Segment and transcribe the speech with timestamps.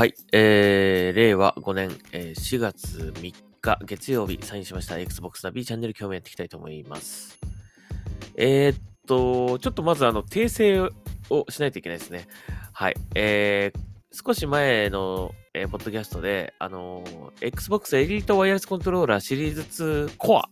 [0.00, 7.38] はい、えー、令和5年、えー4月3日月曜日サインしました Xbox ナビチャンネル今日もやっていきたいと思います。
[8.34, 10.90] えー、っと、ちょっとまずあの訂正を
[11.50, 12.28] しないといけないですね。
[12.72, 20.48] はい、えー、少し前の、えーポッドキャストで、あのー Xbox エリートワイヤレスコントローラーシリーズ2コア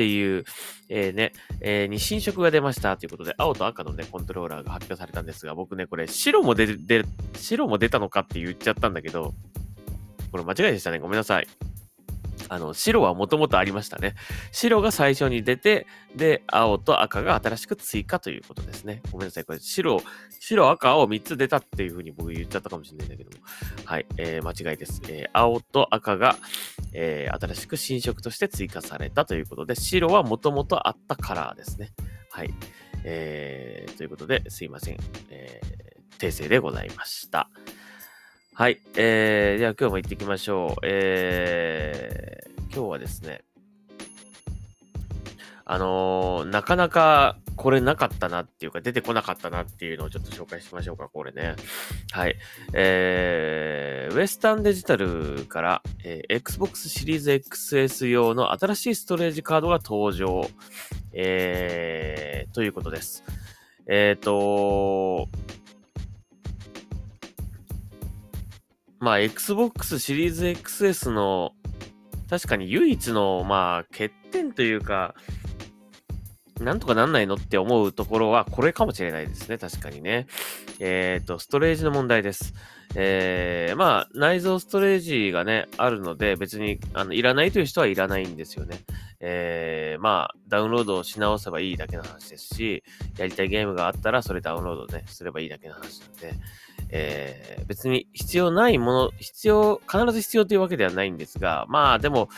[0.00, 0.44] っていう、
[0.88, 7.04] えーね、えーに新色が出ましたということで、青と赤のね、コントローラーが発表されたんですが、僕ね、これ、白も出、出
[7.34, 9.34] 白も出たのかって言っちゃったんだけど、
[10.32, 11.00] これ間違いでしたね。
[11.00, 11.46] ごめんなさい。
[12.52, 14.16] あの、白はもともとありましたね。
[14.50, 15.86] 白が最初に出て、
[16.16, 19.02] で、青と赤が新しく追加ということですね。
[19.12, 19.44] ごめんなさい。
[19.44, 20.02] これ、白、
[20.40, 23.44] 白、赤、青3つ出たっていうふうに僕言っちゃったかもしれないんだけども。
[23.84, 24.06] はい。
[24.16, 25.00] えー間違いです。
[25.08, 26.36] えー青と赤が、
[26.92, 31.92] えー新しく新色として追加されたということで、白はもともとあったカラーですね。
[32.32, 32.52] はい。
[33.04, 34.96] えーということで、すいません。
[35.30, 37.48] えー訂正でございました。
[38.60, 38.78] はい。
[38.94, 40.80] えー、では今日も行ってきましょう。
[40.82, 43.42] えー、今日はですね、
[45.64, 51.56] あのーなかなかこれなかったなっていうか出てこなかったなっていうのをちょっと紹介しましょうか、これね。
[52.12, 52.36] はい。
[52.74, 60.46] えー、ウエスタンデジタルから、えー Xbox シリーズ XS 用の新しいストレージカードが登場。
[61.14, 63.24] えー、ということです。
[63.86, 65.30] えっ、と
[69.00, 71.52] まあ、Xbox シリーズ XS の、
[72.28, 75.14] 確かに唯一の、まあ、欠点というか、
[76.60, 79.56] なんとかなんないのって思うところは、これかもしれないですね。
[79.56, 80.26] 確かにね。
[80.78, 82.52] えっ、と、ストレージの問題です。
[82.94, 88.80] えー、まあ、内蔵ストレージがね、あるので、別に、あの、いらないという人はいらないんですよね。
[89.20, 92.82] えー、まあ、ダウンロードをし直せばいいだけの話ですし、
[93.16, 96.34] やりたいゲームがあったら、それダウンロードね、すればいいだけの話なんで、
[96.92, 102.28] えー別に必要ないもの、必要、必ず必要というわけではないんですが、まあでも、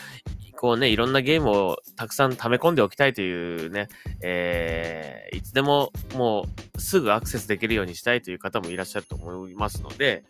[0.55, 3.87] こうね、いろんなゲームをたくさん溜め込んでおきたいというね、
[4.21, 6.45] えーいつでもも
[6.77, 10.23] うすぐアクセスできるようにしたいという方もいらっしゃると思いますので、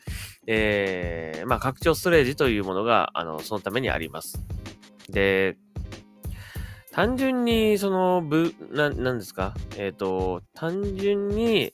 [0.48, 4.40] えーまあ拡張ストレージというものが、あの、そのためにあります。
[5.10, 5.58] で、
[6.94, 9.54] 単純に、その、ぶ、な、なんですか？
[9.78, 11.74] えっ、と、単純に、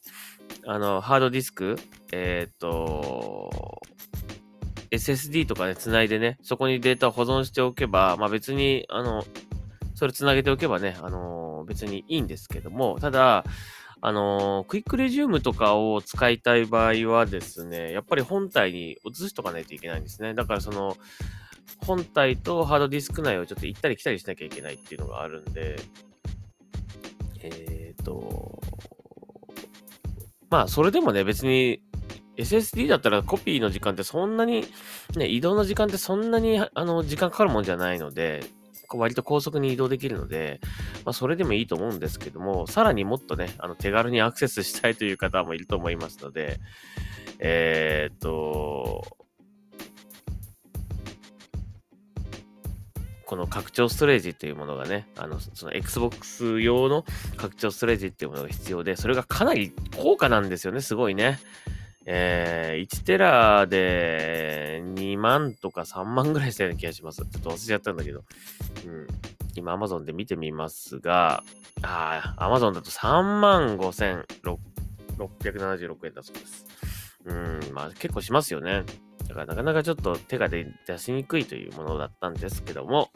[0.72, 1.78] あの、ハードディスク、
[2.12, 3.82] えっ、と、
[4.92, 9.24] SSD とかね、つないでね、そこにデータを保存しておけば、まあ別に、あの、
[9.96, 13.46] それつなげておけばね、あの、別にいいんですけども、ただ、
[14.00, 20.36] あの、クイックレジュームとかを使いたい場合はですね、やっぱり本体に移しとかないといけないんですね。
[20.36, 20.98] だからその、
[21.80, 25.78] 本体とハードディスク内をちょっと行ったり来たりしなきゃいけないっていうのがあるんで、
[27.42, 28.62] えっ、と、
[30.50, 31.82] まあ、それでもね、別に
[32.38, 34.66] SSD だったらコピーの時間ってそんなに、
[35.16, 38.44] ね、移動の時間ってそんなに、あの、時間かかるもんじゃないので、
[38.92, 40.60] 割と高速に移動できるので、
[41.06, 46.60] まあ、それでもいいと思うんですけども、さらにもっとね、あの、手軽にアクセスしたいという方もいると思いますので、
[47.40, 49.06] えーっと、
[53.30, 57.06] この拡張ストレージっていうものがね、あの、その Xbox 用の
[57.38, 61.40] 拡張ストレージっていうものが必要で、それがかなり高価なんですよね、すごいね。
[62.08, 67.18] えー、1テラで2万とか3万ぐらいしたような気がします。
[67.18, 68.24] ちょっと忘れちゃったんだけど。
[68.88, 69.06] うん。
[69.54, 71.44] 今 Amazon で見てみますが、
[71.84, 76.66] ああ、Amazon だと3万5676円だそうです。
[77.26, 78.86] うん、まあ結構しますよね。
[79.30, 80.66] だからなかなかちょっと手が出
[80.98, 83.12] しにくいというものだったんですけども、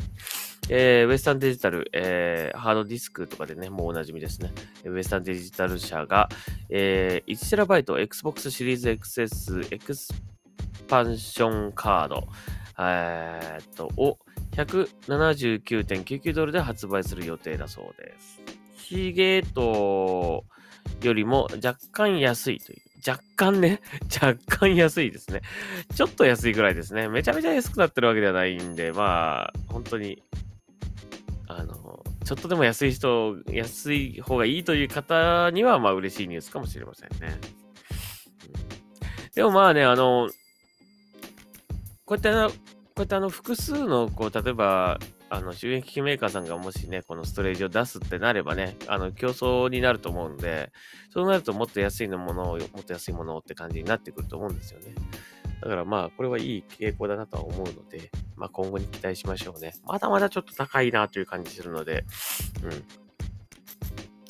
[0.70, 4.52] えーウエスタンデジタル、えーハードディスクとかでね、もうおなじみですね。
[4.86, 6.30] ウエスタンデジタル社が、
[6.70, 10.14] えー、1TB Xbox シリーズ XS エクス
[10.88, 12.28] パンションカード、
[12.80, 14.20] えーと、を
[14.52, 18.40] 179.99ドルで発売する予定だそうです。
[18.76, 20.46] ヒゲート
[21.02, 22.93] よりも若干安いという。
[23.06, 23.82] 若干ね、
[24.22, 25.42] 若干安いですね。
[25.94, 27.10] ちょっと安いぐらいですね。
[27.10, 30.24] めちゃめちゃ安くなってるわけではないんで、まあ、本当に、
[31.48, 37.38] あの、ちょっとでも安い人、安い方がいいという方には、まあ嬉しいニュースかもしれませんね。
[39.36, 40.30] でもまあね、あの、
[42.06, 42.60] こうやって、こ
[42.98, 45.00] うやってあの、複数の、こう、例えば、
[45.34, 50.72] あの、収益機メーカーさんがもしね、このストレージを出すってなればね、あの、競争になると思うんで、
[51.10, 54.94] そうなるともっと安いのものを、もっと安いものをって感じになってくると思うんですよね。
[55.60, 59.74] だからまあ、これはいい傾向だなとは思うので、まあ今後に期待しましょうね。
[59.86, 62.06] まだまだちょっと高いなという感じするので、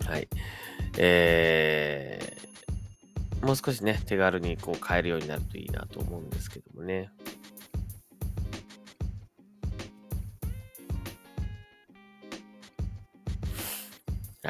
[0.02, 0.08] うん。
[0.08, 0.30] はい。
[0.98, 7.10] えー、もう少しね、手軽にこう買えるようになるといいなと思うんですけどもね。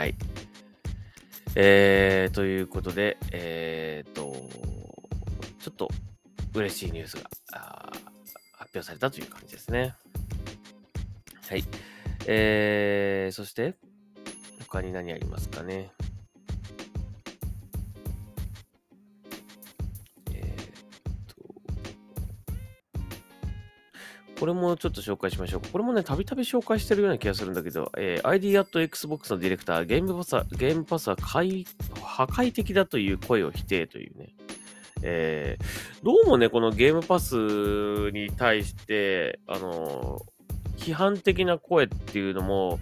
[0.03, 0.15] はい。
[1.55, 4.35] えー、ということで、えーと、
[5.61, 5.87] ちょっと
[6.53, 7.29] 嬉しいニュースが
[8.51, 9.95] 発表されたという感じですね。
[11.47, 11.63] はい。
[12.27, 13.75] えー、そして、
[14.67, 15.93] 他に何ありますかね。
[24.43, 25.69] これもちょっと紹介しましょうか。
[25.71, 34.35] これもね、たびたび紹介してるような気がするんだけど、えー、ID アット Xbox のディレクター、ゲームパスは、ゲームパスは破壊的だという声を否定というね。
[35.01, 42.81] えー、どうもね、このゲームパスに対して、あのー、批判的な声っていうのも、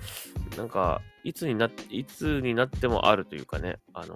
[0.58, 4.16] なんか、いつにな、いつになってもあるというかね、あの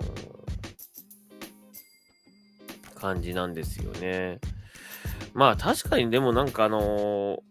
[2.95, 4.39] 感じなんですよね。
[5.35, 7.43] まあ確かにでもなんかあの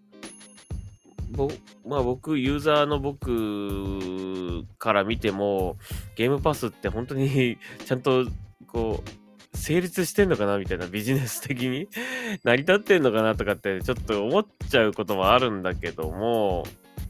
[1.32, 5.76] ー、まあ僕、ユーザーの僕から見ても、
[6.16, 8.24] ゲームパスって本当に ちゃんと
[8.66, 11.88] こう、成立してんのかなみたいなビジネス的に
[12.42, 16.64] 成り立ってんのかなとかってちょっと思っちゃうこともあるんだけども、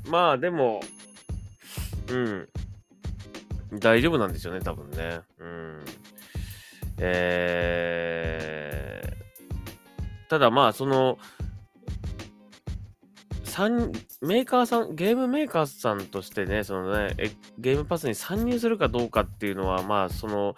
[0.09, 0.81] まあでも、
[2.11, 2.49] うん、
[3.79, 5.21] 大丈夫なんですよね、多分ね。
[5.39, 5.85] うん。
[6.99, 8.64] えー、
[10.35, 11.17] ただまあ、その、
[14.21, 17.15] メーカーさん、ゲームメーカーさんとしてね、そのね、
[17.57, 20.57] ゲームパスに参入するかどうかっていうのは、まあ、その、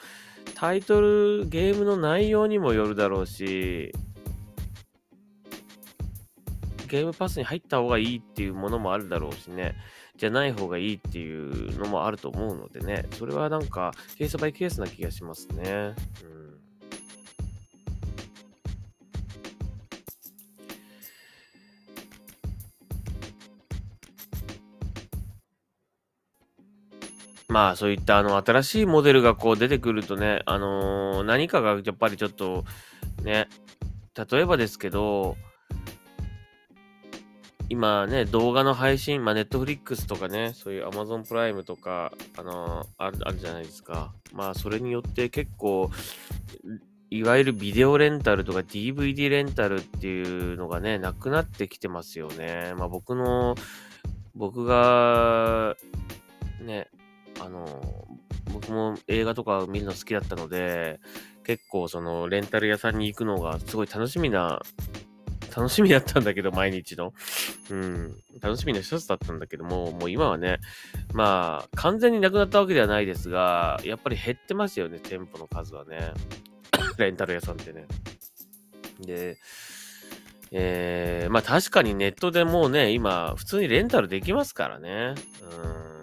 [0.54, 3.92] タイトル、ゲームの内容にもよるだろうし、
[6.88, 9.74] ゲームパスに入った方がいいっていうものもあるだろうしね、
[10.16, 15.94] じゃない方がいいっていうのもあると思うのでね、それはなんか、ケースバイケースな気がしますね。
[16.30, 16.35] うん
[27.48, 32.64] まあそういったあの新しいモデルがこう出てくるとね、あのー、何かがやっぱりちょっと
[33.22, 33.48] ね、
[34.30, 35.36] 例えばですけど、
[37.68, 44.12] 今ね、動画の配信、まあ、ネットフリックスとかね、そういう Amazon プライムとか、あのー、ある、あるじゃないですか。
[44.32, 45.90] まあ、それによって結構、
[47.10, 52.74] いわゆるビデオレンタルとか DVD レンタルっていうのがね、なくなってきてますよね。
[52.78, 53.56] まあ、僕の、
[54.34, 55.76] 僕が、
[56.60, 56.88] ね、
[57.40, 58.06] あの、
[58.52, 61.00] 僕も映画とか見るの好きだったので、
[61.44, 64.60] 結構そのレンタル屋さんに行くのがすごい楽しみな、
[65.56, 67.12] 楽しみだったんだけど、毎日の。
[67.70, 68.16] うん。
[68.40, 70.58] 楽しみの一つだったんだけども、もう今はね、
[71.14, 76.12] まあ、完全になくなったわけではないですが、やっぱり減ってますよね、店舗の数はね。
[76.98, 77.86] レンタル屋さんってね。
[79.00, 79.38] で、
[80.52, 85.14] えー、まあ確かにネットでもうね、今、普通にレンタルできますからね。
[85.42, 85.95] うん。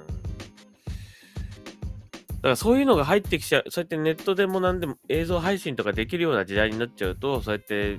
[2.44, 7.96] だからそういうのが入ってきちゃう、そうやってネットでも何でも映像配信とかできるような時代になっちゃうと、そうやって、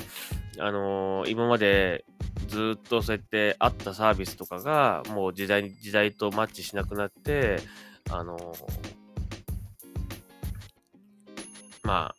[0.59, 2.05] あのー、今まで
[2.47, 7.57] ずっとそうやってあったサービスとかが、もう時代、時代とマッチしなくなって、
[8.11, 8.43] あのー、
[11.85, 12.17] まあ、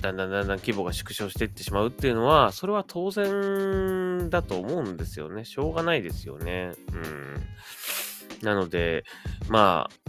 [0.00, 5.44] だんだんだんだん規模が縮小していってしまうっていうのは、それは当然だと思うんですよね。
[5.44, 6.70] しょうがないですよね。
[6.92, 8.46] うん。
[8.46, 9.02] なので、
[9.48, 10.05] まあ、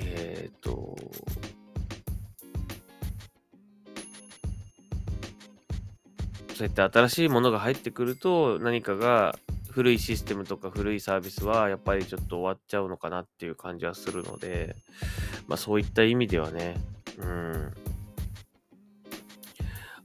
[0.00, 0.96] えっ、ー、と、
[6.54, 9.38] そうやって新しいものが入ってくると、何かが
[9.70, 14.74] 古いシステムとか古いサービスはやっぱりちょっと終わっちゃうのかなっていう感じはするので、
[15.46, 16.76] まあそういった意味ではね、
[17.18, 17.72] うん。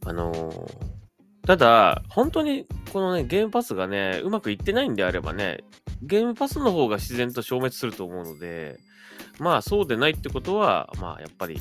[0.05, 5.63] あのー、ただ、本当にこのね、ゲームパスがね、うまくいってないんであればね、
[6.03, 8.79] ゲームパスの方が自然と消滅すると思うので、
[9.39, 11.59] まあそうでないってことは、まあやっぱり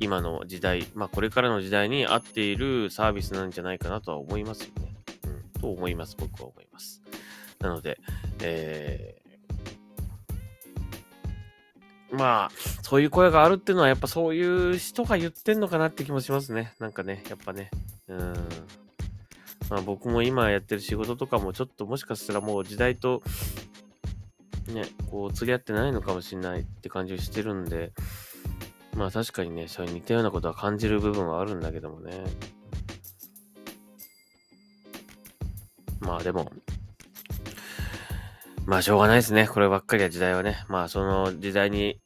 [0.00, 4.94] 今の時代、まあこれからの時代に合っているサービスなんじゃないかなとは思いますよね。
[5.26, 6.16] うん、と思います。
[6.18, 7.02] 僕は思います。
[7.60, 7.98] なので、
[8.42, 12.50] えー、まあ、
[12.82, 16.74] そういう声があるっていうのは、やっぱそういう人が言ってんのかなって気もしますね。
[16.78, 17.70] なんかね、やっぱね。
[18.08, 18.34] うん。
[19.70, 23.22] まあ僕も今やってる仕事とかもちょっともしかしたらもう時代と
[24.72, 27.92] ね、こう、釣り合ってないのかもしれないって感じがしてるんで、
[28.96, 32.24] まあ確かにね、そういう似たようなことは感じる部分はあるんだけどもね。
[36.00, 36.50] まあでも、
[38.64, 39.46] まあしょうがないですね。
[39.46, 40.64] こればっかりは時代はね。
[40.68, 42.00] まあその時代に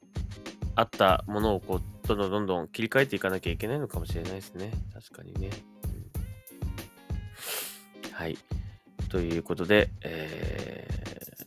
[0.75, 4.73] 合ったものをこうどんどんどんどん切り替えていかなきゃいけないのかもしれないですね。
[4.93, 5.51] 確かにね。
[8.13, 8.37] はい。
[9.09, 11.40] ということで、えー、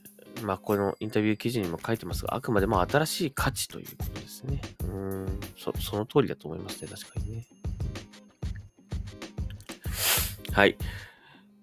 [0.45, 4.61] まあ、このインタビュー記事にも書いてますが、あくまでも新しい価値ということですね。
[4.83, 6.87] うん、そ、その通りだと思いますね。
[6.87, 7.47] 確かにね。
[10.51, 10.77] はい。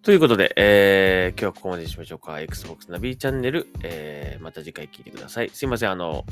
[0.03, 2.41] ということで、えー、今日はここまでにしましょうか。
[2.41, 5.51] Xbox ナビチャンネル、えー、また次回聞いてください。
[5.51, 6.25] すいません、あの、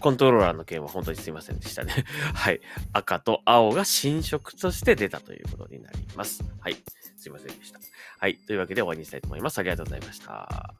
[0.00, 1.92] コントローラーの件は本当にすいませんでしたね。
[2.34, 2.60] はい。
[2.92, 6.42] 赤と青が新色として出たということになります。
[6.60, 6.76] はい。
[7.16, 7.78] すいませんでした。
[8.18, 8.36] はい。
[8.36, 9.58] というわけで終わりにしたいと思います。
[9.58, 10.74] ありがとうございました。